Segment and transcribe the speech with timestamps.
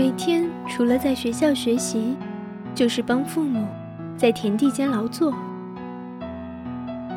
[0.00, 2.16] 每天除了在学校学习，
[2.74, 3.66] 就是帮父母
[4.16, 5.34] 在田地间劳作。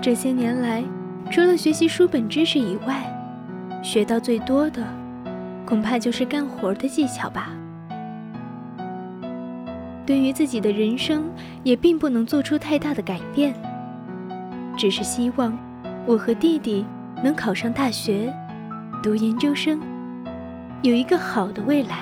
[0.01, 0.83] 这些年来，
[1.31, 3.01] 除了学习书本知识以外，
[3.81, 4.85] 学到最多的，
[5.65, 7.51] 恐怕就是干活的技巧吧。
[10.05, 11.23] 对于自己的人生，
[11.63, 13.55] 也并不能做出太大的改变，
[14.75, 15.57] 只是希望
[16.05, 16.85] 我和弟弟
[17.23, 18.29] 能考上大学，
[19.01, 19.79] 读研究生，
[20.81, 21.99] 有一个好的未来，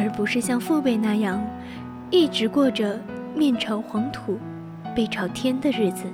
[0.00, 1.40] 而不是像父辈那样，
[2.10, 2.98] 一直过着
[3.36, 4.38] 面朝黄土
[4.96, 6.04] 背朝天的日子。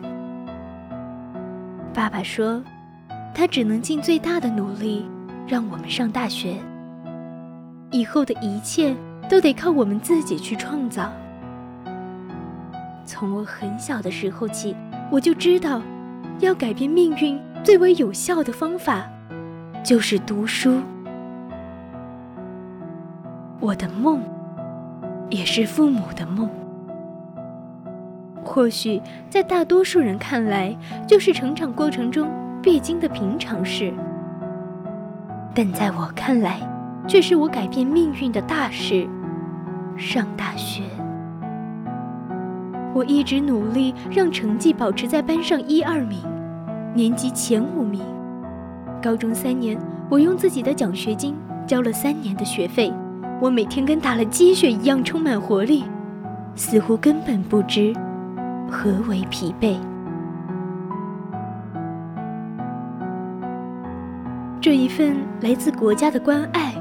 [1.94, 2.62] 爸爸说，
[3.32, 5.06] 他只能尽最大的努力
[5.46, 6.56] 让我们上大学，
[7.90, 8.94] 以后的一切。
[9.28, 11.12] 都得靠我们自己去创造。
[13.04, 14.72] 从我很小的时候起，
[15.10, 15.82] 我就知道，
[16.38, 19.04] 要改变命运最为有效的方法，
[19.84, 20.80] 就是读书。
[23.58, 24.20] 我的梦，
[25.30, 26.48] 也是父母的梦。
[28.44, 30.76] 或许在大多数人看来，
[31.06, 32.28] 就是成长过程中
[32.62, 33.92] 必经的平常事，
[35.54, 36.60] 但在我看来，
[37.08, 39.08] 却是我改变命运的大事。
[39.96, 40.82] 上大学，
[42.94, 46.18] 我一直努力让成绩保持在班上一二名，
[46.94, 48.02] 年级前五名。
[49.02, 49.78] 高中三年，
[50.10, 51.34] 我用自己的奖学金
[51.66, 52.92] 交了三年的学费。
[53.40, 55.84] 我每天跟打了鸡血一样充满活力，
[56.54, 57.92] 似乎根本不知
[58.70, 59.76] 何为疲惫。
[64.60, 66.74] 这一份来自国家的关爱。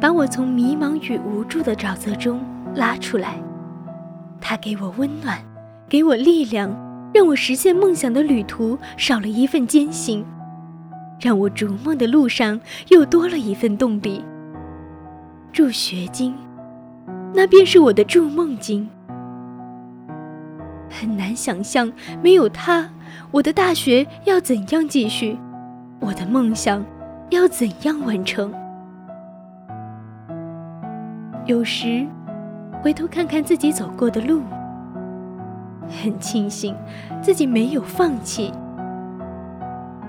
[0.00, 2.40] 把我从迷茫与无助的沼泽中
[2.74, 3.36] 拉出来，
[4.40, 5.38] 他给我温暖，
[5.88, 6.68] 给我力量，
[7.14, 10.24] 让我实现梦想的旅途少了一份艰辛，
[11.20, 14.24] 让我逐梦的路上又多了一份动力。
[15.52, 16.34] 助学金，
[17.34, 18.88] 那便是我的筑梦金。
[20.88, 21.92] 很难想象，
[22.22, 22.88] 没有他，
[23.30, 25.38] 我的大学要怎样继续，
[26.00, 26.82] 我的梦想
[27.28, 28.50] 要怎样完成。
[31.44, 32.06] 有时，
[32.82, 34.40] 回头看看自己走过的路，
[36.02, 36.74] 很庆幸
[37.20, 38.50] 自己没有放弃，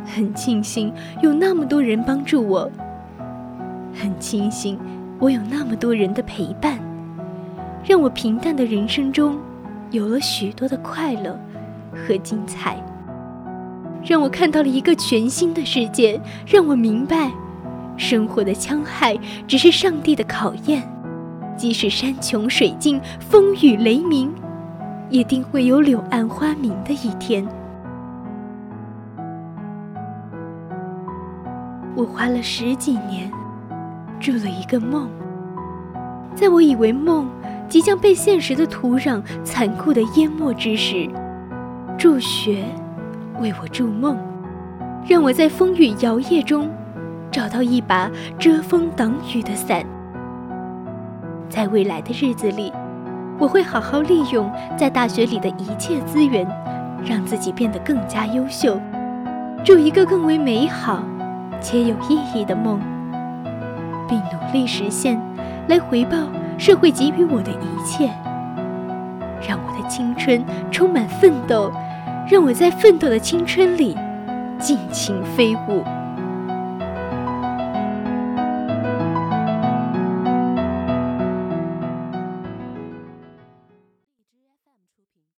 [0.06, 2.72] 很庆幸有那么多人帮助我，
[3.94, 4.80] 很庆幸
[5.24, 6.78] 我有那么多人的陪伴，
[7.82, 9.40] 让我平淡的人生中
[9.90, 11.40] 有了许多的快乐
[11.94, 12.76] 和精彩，
[14.04, 17.32] 让我看到了一个全新的世界，让我明白，
[17.96, 19.18] 生活的戕害
[19.48, 20.84] 只是上帝的考验。
[21.56, 24.30] 即使山穷水尽、风雨雷鸣，
[25.10, 27.48] 也定会有柳暗花明的一天。
[31.96, 33.32] 我花了十几年，
[34.24, 35.10] 筑了一个梦。
[36.34, 37.30] 在我以为梦
[37.68, 41.10] 即将被现实的土壤残酷的淹没之时，
[41.98, 42.64] 助学
[43.42, 44.18] 为我筑梦，
[45.06, 46.72] 让我在风雨摇曳中
[47.30, 49.84] 找到一把遮风挡雨的伞。
[51.50, 52.72] 在未来的日子里，
[53.38, 56.48] 我会好好利用在大学里的一切资源，
[57.06, 58.80] 让自己变得更加优秀，
[59.66, 61.04] 筑一个更为美好
[61.60, 62.80] 且有意义的梦，
[64.08, 65.20] 并努力实现，
[65.68, 66.18] 来回报
[66.58, 68.10] 社会给予我的一切，
[69.48, 71.72] 让我的青春充满奋斗，
[72.30, 73.98] 让我在奋斗的青春里
[74.60, 75.84] 尽情飞舞。